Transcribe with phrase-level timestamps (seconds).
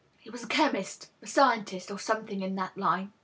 [0.19, 3.13] He was a chemist, a scientist^ or something in that line.